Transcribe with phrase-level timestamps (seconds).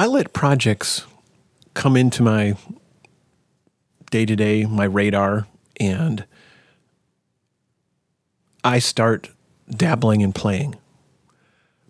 [0.00, 1.04] I let projects
[1.74, 2.56] come into my
[4.10, 5.46] day to day, my radar,
[5.78, 6.24] and
[8.64, 9.28] I start
[9.68, 10.76] dabbling and playing.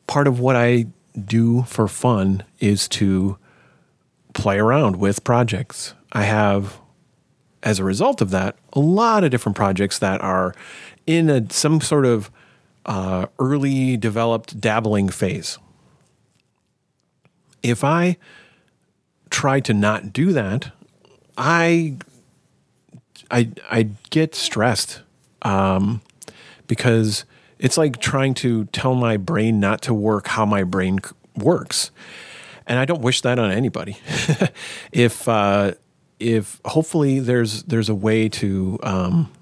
[0.09, 0.87] Part of what I
[1.25, 3.39] do for fun is to
[4.33, 5.95] play around with projects.
[6.13, 6.81] I have,
[7.63, 10.53] as a result of that, a lot of different projects that are
[11.07, 12.29] in a, some sort of
[12.87, 15.59] uh, early developed dabbling phase.
[17.63, 18.17] If I
[19.31, 20.73] try to not do that,
[21.37, 21.97] I
[23.31, 25.03] I I get stressed
[25.43, 26.03] um,
[26.67, 27.25] because
[27.59, 31.01] it's like trying to tell my brain not to work how my brain
[31.37, 31.91] works,
[32.67, 33.99] and I don't wish that on anybody.
[34.93, 35.73] if uh,
[36.19, 39.33] if hopefully there's there's a way to um,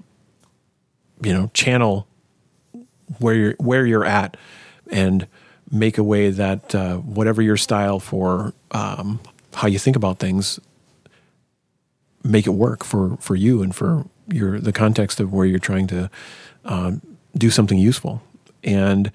[1.23, 2.07] you know channel
[3.19, 4.37] where you're where you're at
[4.91, 5.27] and
[5.71, 9.21] make a way that uh, whatever your style for um,
[9.55, 10.61] how you think about things
[12.25, 15.87] make it work for for you and for your the context of where you're trying
[15.87, 16.11] to
[16.65, 17.01] um,
[17.37, 18.23] do something useful.
[18.65, 19.11] And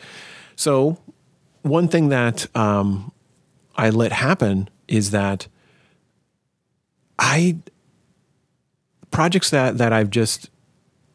[0.55, 0.97] so
[1.61, 3.11] one thing that um,
[3.75, 5.47] I let happen is that
[7.19, 7.57] I
[9.11, 10.49] projects that that I've just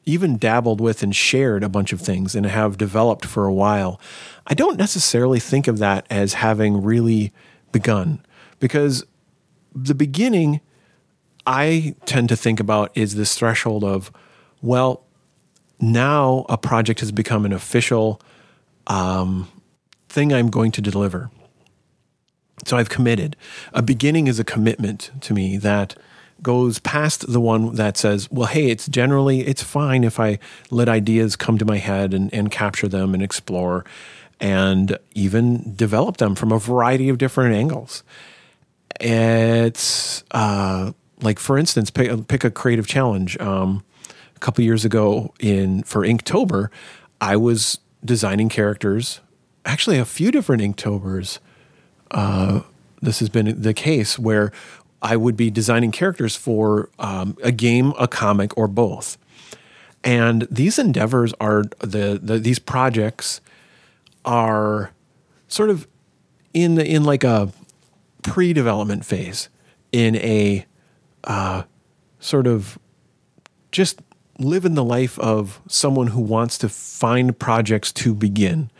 [0.08, 4.00] even dabbled with and shared a bunch of things and have developed for a while.
[4.46, 7.32] I don't necessarily think of that as having really
[7.72, 8.24] begun
[8.58, 9.04] because
[9.74, 10.60] the beginning
[11.46, 14.10] I tend to think about is this threshold of,
[14.62, 15.04] well,
[15.80, 18.20] now a project has become an official
[18.86, 19.48] um,
[20.08, 21.30] thing I'm going to deliver.
[22.66, 23.36] So I've committed.
[23.72, 25.94] A beginning is a commitment to me that
[26.42, 30.38] goes past the one that says, well, hey, it's generally, it's fine if I
[30.70, 33.84] let ideas come to my head and, and capture them and explore
[34.40, 38.04] and even develop them from a variety of different angles.
[39.00, 43.38] It's uh, like, for instance, pick, pick a creative challenge.
[43.38, 43.84] Um,
[44.36, 46.68] a couple years ago in for Inktober,
[47.20, 49.20] I was designing characters,
[49.64, 51.40] actually a few different Inktobers.
[52.12, 52.60] Uh,
[53.02, 54.52] this has been the case where
[55.00, 59.16] I would be designing characters for um, a game, a comic, or both.
[60.02, 63.40] And these endeavors are the, the these projects
[64.24, 64.92] are
[65.48, 65.86] sort of
[66.54, 67.52] in in like a
[68.22, 69.48] pre-development phase,
[69.92, 70.66] in a
[71.24, 71.62] uh,
[72.20, 72.78] sort of
[73.72, 74.00] just
[74.38, 78.70] living the life of someone who wants to find projects to begin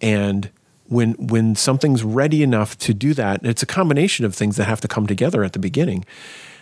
[0.00, 0.50] and
[0.88, 4.80] when when something's ready enough to do that, it's a combination of things that have
[4.82, 6.04] to come together at the beginning,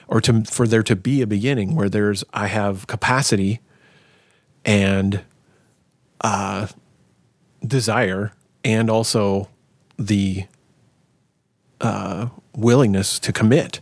[0.09, 3.61] or to for there to be a beginning where there's I have capacity
[4.65, 5.23] and
[6.21, 6.69] uh,
[7.67, 8.33] desire,
[8.65, 9.49] and also
[9.99, 10.47] the
[11.81, 13.81] uh, willingness to commit.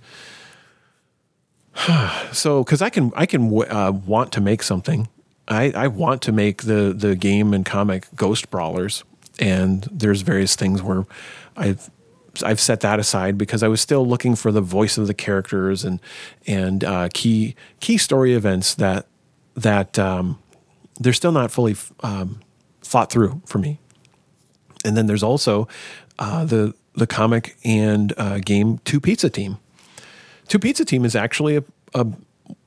[2.33, 5.09] so, because I can I can uh, want to make something.
[5.49, 9.05] I, I want to make the the game and comic Ghost Brawlers
[9.41, 11.07] and there's various things where
[11.57, 11.91] I've
[12.45, 15.85] I've set that aside because I was still looking for the voice of the characters
[15.85, 16.01] and
[16.47, 19.07] and uh, key key story events that
[19.55, 20.39] that um,
[20.99, 22.41] they're still not fully um,
[22.83, 23.79] thought through for me.
[24.85, 25.67] And then there's also
[26.19, 29.59] uh, the the comic and uh, game Two Pizza Team.
[30.49, 31.65] Two Pizza Team is actually a,
[31.95, 32.07] a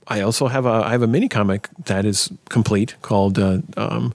[0.08, 4.14] I also have a I have a mini comic that is complete called uh, um,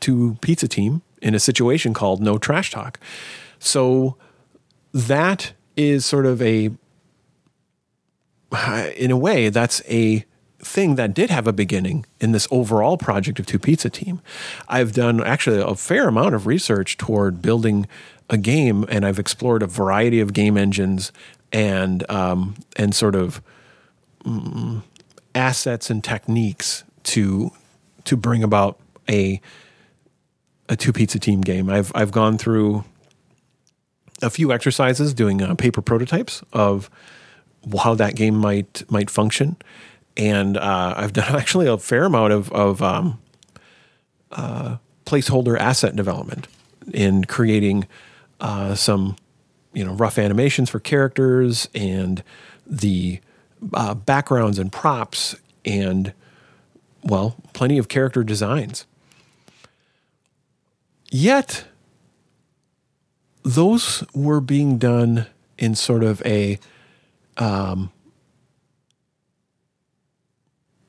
[0.00, 2.98] Two Pizza Team, in a situation called no trash talk.
[3.58, 4.16] So
[4.92, 6.70] that is sort of a,
[8.96, 10.24] in a way, that's a
[10.60, 14.20] thing that did have a beginning in this overall project of Two Pizza Team.
[14.68, 17.86] I've done actually a fair amount of research toward building
[18.28, 21.12] a game, and I've explored a variety of game engines
[21.52, 23.40] and um, and sort of
[24.24, 24.82] mm,
[25.34, 27.50] assets and techniques to
[28.04, 28.78] to bring about
[29.08, 29.40] a
[30.68, 31.70] a two pizza team game.
[31.70, 32.84] I've I've gone through
[34.22, 36.90] a few exercises doing uh, paper prototypes of
[37.82, 39.56] how that game might might function,
[40.16, 43.20] and uh, I've done actually a fair amount of of um,
[44.32, 44.76] uh,
[45.06, 46.48] placeholder asset development
[46.92, 47.86] in creating
[48.40, 49.16] uh, some
[49.72, 52.22] you know rough animations for characters and
[52.66, 53.20] the
[53.74, 55.34] uh, backgrounds and props
[55.64, 56.12] and
[57.02, 58.86] well plenty of character designs
[61.10, 61.64] Yet,
[63.42, 65.26] those were being done
[65.56, 66.58] in sort of a
[67.36, 67.90] um,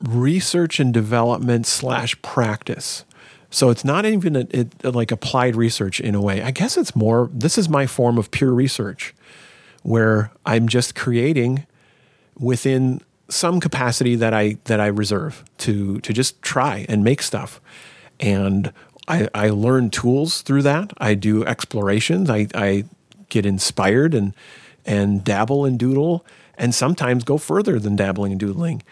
[0.02, 3.04] research and development slash practice.
[3.50, 6.42] So it's not even a, it, like applied research in a way.
[6.42, 9.14] I guess it's more, this is my form of pure research
[9.82, 11.66] where I'm just creating
[12.38, 17.60] within some capacity that I that I reserve to to just try and make stuff.
[18.18, 18.72] And
[19.10, 20.92] I, I learn tools through that.
[20.98, 22.30] I do explorations.
[22.30, 22.84] I, I
[23.28, 24.34] get inspired and
[24.86, 26.24] and dabble and doodle
[26.56, 28.82] and sometimes go further than dabbling and doodling.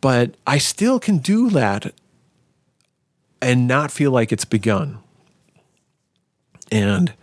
[0.00, 1.92] But I still can do that
[3.40, 4.98] and not feel like it's begun.
[6.70, 7.14] And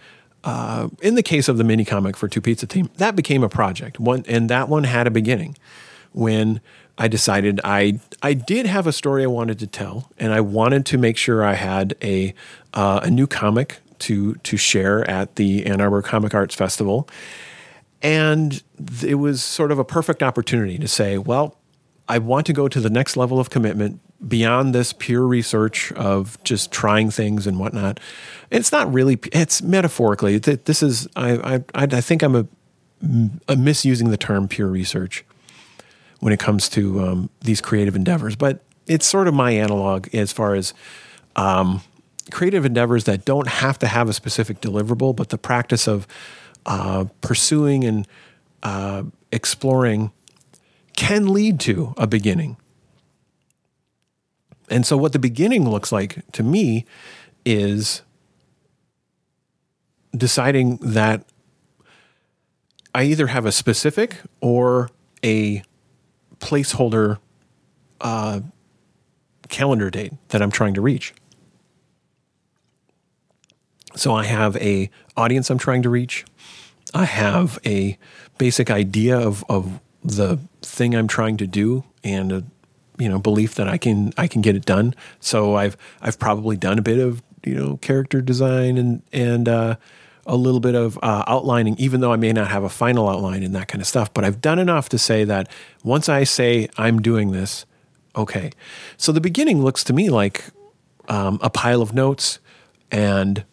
[0.44, 3.50] uh, in the case of the mini comic for Two Pizza Team, that became a
[3.50, 4.00] project.
[4.00, 5.58] One, and that one had a beginning
[6.14, 6.62] when
[6.98, 10.86] I decided I I did have a story I wanted to tell, and I wanted
[10.88, 12.34] to make sure I had a
[12.74, 17.10] uh, a new comic to to share at the Ann Arbor Comic Arts Festival,
[18.02, 18.64] and
[19.06, 21.58] it was sort of a perfect opportunity to say, well,
[22.08, 26.42] I want to go to the next level of commitment beyond this pure research of
[26.44, 28.00] just trying things and whatnot.
[28.52, 29.20] It's not really.
[29.34, 30.38] It's metaphorically.
[30.38, 31.10] This is.
[31.18, 31.64] I.
[31.74, 31.88] I.
[31.96, 32.48] I think I'm a,
[33.50, 35.26] a misusing the term pure research
[36.26, 40.32] when it comes to um, these creative endeavors, but it's sort of my analog as
[40.32, 40.74] far as
[41.36, 41.84] um,
[42.32, 46.08] creative endeavors that don't have to have a specific deliverable, but the practice of
[46.66, 48.08] uh, pursuing and
[48.64, 50.12] uh, exploring
[50.96, 52.58] can lead to a beginning.
[54.68, 56.88] And so, what the beginning looks like to me
[57.46, 58.02] is
[60.18, 61.24] deciding that
[62.96, 64.90] I either have a specific or
[65.24, 65.62] a
[66.40, 67.20] placeholder
[68.02, 68.42] uh,
[69.50, 71.14] calendar date that I'm trying to reach.
[73.96, 76.26] So I have a audience I'm trying to reach.
[76.94, 77.98] I have a
[78.38, 82.44] basic idea of, of the thing I'm trying to do and a
[82.98, 84.94] you know belief that I can I can get it done.
[85.20, 89.76] So I've I've probably done a bit of you know character design and and uh,
[90.26, 93.44] a little bit of uh, outlining, even though I may not have a final outline
[93.44, 94.14] and that kind of stuff.
[94.14, 95.50] But I've done enough to say that
[95.84, 97.66] once I say I'm doing this,
[98.16, 98.52] okay.
[98.98, 100.46] So the beginning looks to me like
[101.08, 102.40] um, a pile of notes
[102.92, 103.44] and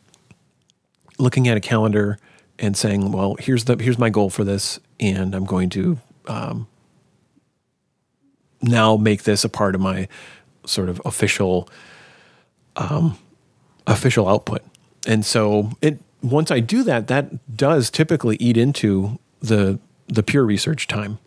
[1.19, 2.19] looking at a calendar
[2.59, 6.69] and saying, well, here's the here's my goal for this, and I'm going to um,
[8.63, 10.09] now make this a part of my
[10.65, 11.69] sort of official
[12.77, 13.19] um,
[13.87, 14.63] official output.
[15.07, 19.79] And so it once I do that, that does typically eat into the
[20.09, 21.19] the pure research time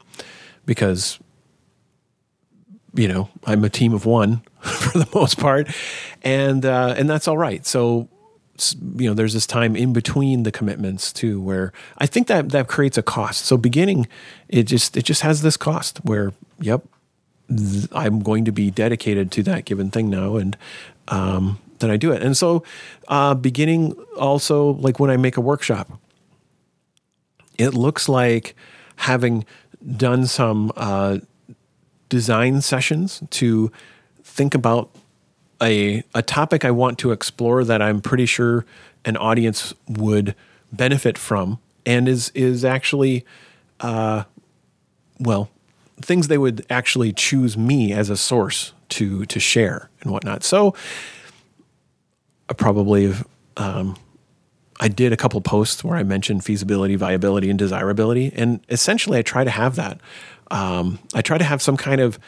[0.66, 1.20] because
[2.94, 5.68] you know I'm a team of one for the most part,
[6.24, 7.66] and uh, and that's all right.
[7.66, 8.10] So
[8.96, 12.70] you know there's this time in between the commitments too where i think that that
[12.70, 13.44] creates a cost.
[13.46, 14.08] So beginning
[14.48, 16.32] it just it just has this cost where
[16.62, 16.82] yep
[17.92, 20.38] i'm going to be dedicated to that given thing now.
[20.38, 20.58] And
[21.10, 21.60] um,
[21.92, 22.22] I do it.
[22.22, 22.64] And so,
[23.08, 26.00] uh, beginning also like when I make a workshop,
[27.58, 28.56] it looks like
[28.98, 29.46] having
[29.98, 31.20] done some uh,
[32.10, 33.72] design sessions to
[34.24, 34.90] think about
[35.62, 38.66] a a topic I want to explore that I'm pretty sure
[39.06, 40.36] an audience would
[40.72, 43.26] benefit from, and is is actually,
[43.80, 44.24] uh,
[45.20, 45.50] well,
[46.02, 50.44] things they would actually choose me as a source to to share and whatnot.
[50.44, 50.76] So
[52.58, 53.14] Probably
[53.58, 53.96] um,
[54.80, 59.22] I did a couple posts where I mentioned feasibility, viability, and desirability, and essentially I
[59.22, 60.00] try to have that.
[60.52, 62.20] Um, I try to have some kind of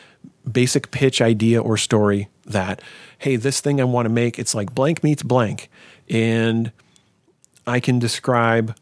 [0.50, 2.82] basic pitch idea or story that,
[3.20, 5.70] hey, this thing I want to make, it's like blank meets blank,
[6.10, 6.72] and
[7.68, 8.76] I can describe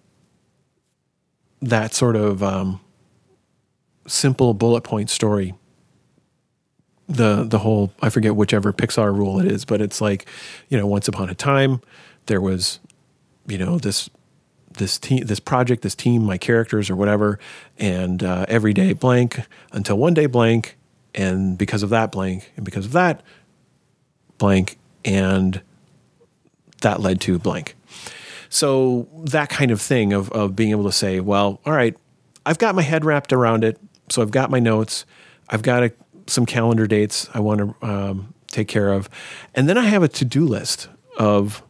[1.61, 2.79] that sort of um,
[4.07, 5.55] simple bullet point story
[7.07, 10.25] the the whole I forget whichever Pixar rule it is, but it's like,
[10.69, 11.81] you know, once upon a time
[12.25, 12.79] there was,
[13.47, 14.09] you know, this
[14.77, 17.39] this team, this project, this team, my characters or whatever,
[17.77, 19.39] and uh, every day blank
[19.71, 20.77] until one day blank,
[21.13, 23.21] and because of that blank, and because of that
[24.37, 25.61] blank, and
[26.81, 27.75] that led to blank.
[28.49, 31.95] So that kind of thing of of being able to say, well, all right,
[32.45, 35.05] I've got my head wrapped around it, so I've got my notes,
[35.49, 35.91] I've got a
[36.27, 39.09] some calendar dates I want to um, take care of.
[39.53, 41.61] And then I have a to do list of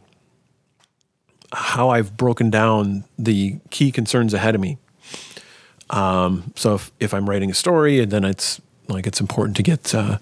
[1.54, 4.78] how I've broken down the key concerns ahead of me.
[5.90, 9.64] Um, so if, if I'm writing a story and then it's like it's important to
[9.64, 10.18] get uh,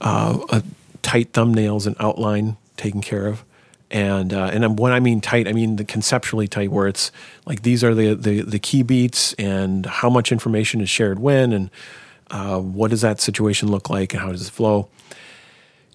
[0.00, 0.62] uh, a
[1.02, 3.44] tight thumbnails and outline taken care of.
[3.90, 7.10] And uh, and when I mean tight, I mean the conceptually tight, where it's
[7.46, 11.54] like these are the, the the key beats and how much information is shared when,
[11.54, 11.70] and
[12.30, 14.88] uh, what does that situation look like and how does it flow?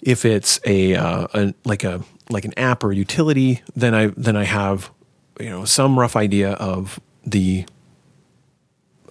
[0.01, 4.07] If it's a, uh, a like a like an app or a utility, then I
[4.17, 4.91] then I have
[5.39, 7.65] you know some rough idea of the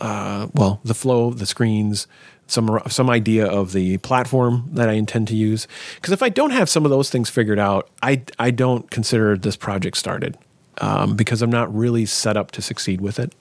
[0.00, 2.07] uh, well, the flow, the screens,
[2.47, 5.67] some some idea of the platform that I intend to use.
[5.95, 9.37] Because if I don't have some of those things figured out, I I don't consider
[9.37, 10.37] this project started
[10.81, 13.33] um, because I'm not really set up to succeed with it.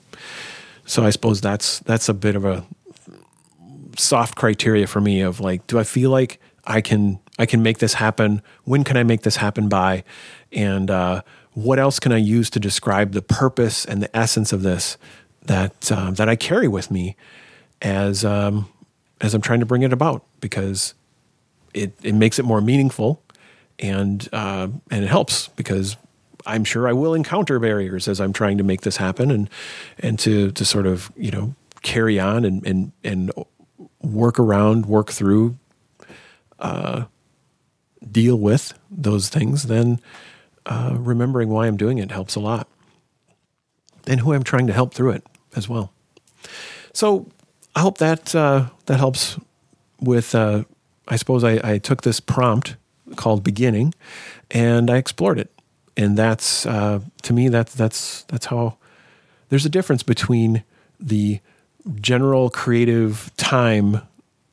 [0.86, 2.64] So I suppose that's that's a bit of a
[3.96, 7.78] soft criteria for me of like, do I feel like I can I can make
[7.78, 8.42] this happen?
[8.64, 10.04] When can I make this happen by?
[10.52, 11.22] And uh,
[11.54, 14.96] what else can I use to describe the purpose and the essence of this
[15.44, 17.16] that uh, that I carry with me
[17.80, 18.68] as um,
[19.20, 20.94] as I'm trying to bring it about because
[21.74, 23.22] it it makes it more meaningful
[23.78, 25.96] and uh, and it helps because
[26.46, 29.50] I'm sure I will encounter barriers as I'm trying to make this happen and
[29.98, 33.32] and to to sort of you know carry on and and and
[34.02, 35.56] work around, work through,
[36.58, 37.04] uh,
[38.10, 39.64] deal with those things.
[39.64, 40.00] Then
[40.66, 42.68] uh, remembering why I'm doing it helps a lot,
[44.06, 45.92] and who I'm trying to help through it as well.
[46.92, 47.28] So
[47.74, 49.38] I hope that uh, that helps
[50.00, 50.34] with.
[50.34, 50.64] Uh,
[51.08, 52.76] I suppose I, I took this prompt
[53.16, 53.94] called beginning,
[54.50, 55.50] and I explored it
[55.96, 58.76] and that's uh, to me that's that's that's how
[59.48, 60.64] there's a difference between
[60.98, 61.40] the
[62.00, 64.00] general creative time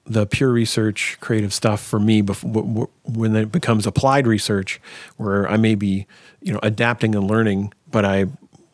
[0.05, 4.81] the pure research creative stuff for me before, when it becomes applied research
[5.17, 6.07] where i may be
[6.41, 8.25] you know adapting and learning but i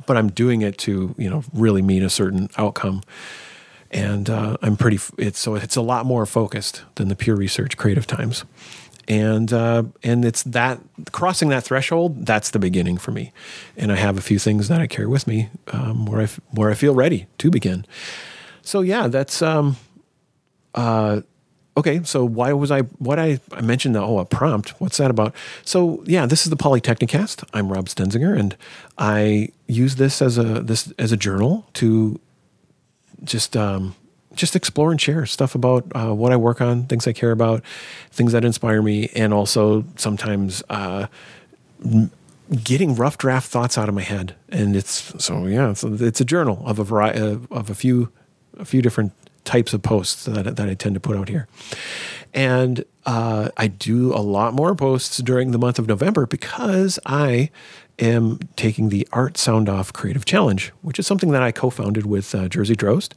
[0.05, 3.01] but i'm doing it to you know really meet a certain outcome.
[3.91, 7.77] And uh, i'm pretty it's so it's a lot more focused than the pure research
[7.77, 8.45] creative times.
[9.07, 10.79] And uh, and it's that
[11.11, 13.31] crossing that threshold that's the beginning for me.
[13.77, 16.71] And i have a few things that i carry with me um, where i where
[16.71, 17.85] i feel ready to begin
[18.65, 19.77] so yeah that's um
[20.73, 21.21] uh
[21.77, 25.33] okay so why was i what i i mentioned oh a prompt what's that about
[25.63, 28.57] so yeah this is the polytechnicast i'm rob stenzinger and
[28.97, 32.19] i use this as a this as a journal to
[33.23, 33.95] just um
[34.35, 37.63] just explore and share stuff about uh, what I work on, things I care about,
[38.11, 41.07] things that inspire me, and also sometimes uh,
[42.63, 44.35] getting rough draft thoughts out of my head.
[44.49, 48.11] And it's so yeah, it's, it's a journal of a variety of, of a few
[48.59, 51.47] a few different types of posts that that I tend to put out here.
[52.33, 57.49] And uh, I do a lot more posts during the month of November because I
[57.99, 62.35] am taking the Art Sound Off Creative Challenge, which is something that I co-founded with
[62.35, 63.13] uh, Jersey Drost,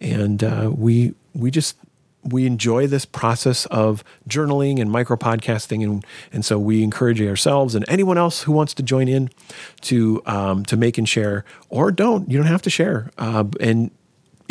[0.00, 1.76] and uh, we we just
[2.22, 7.74] we enjoy this process of journaling and micro podcasting, and and so we encourage ourselves
[7.74, 9.30] and anyone else who wants to join in
[9.82, 12.30] to um, to make and share, or don't.
[12.30, 13.90] You don't have to share, uh, and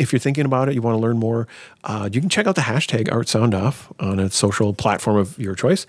[0.00, 1.46] if you're thinking about it, you want to learn more,
[1.84, 5.38] uh, you can check out the hashtag Art Sound Off on a social platform of
[5.38, 5.86] your choice,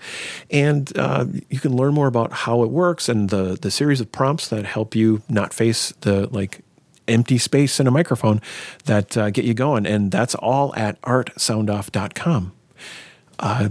[0.50, 4.12] and uh, you can learn more about how it works and the the series of
[4.12, 6.60] prompts that help you not face the like
[7.08, 8.40] empty space in a microphone
[8.84, 9.86] that uh, get you going.
[9.86, 12.52] And that's all at artsoundoff.com.
[13.40, 13.68] Uh,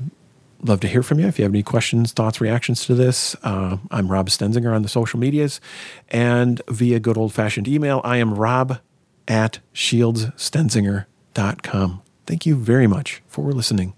[0.62, 1.28] love to hear from you.
[1.28, 4.90] If you have any questions, thoughts, reactions to this, uh, I'm Rob Stenzinger on the
[4.90, 5.62] social medias
[6.10, 8.02] and via good old fashioned email.
[8.04, 8.80] I am Rob
[9.28, 12.02] at shieldsstenzinger.com.
[12.26, 13.94] Thank you very much for listening.